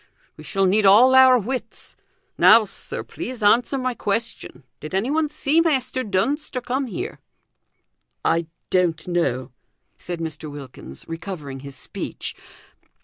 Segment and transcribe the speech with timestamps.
[0.35, 1.95] We shall need all our wits.
[2.35, 4.63] Now, sir, please answer my question.
[4.79, 7.19] Did anyone see Measter Dunster come here?"
[8.25, 9.51] "I don't know,"
[9.99, 10.49] said Mr.
[10.49, 12.35] Wilkins, recovering his speech.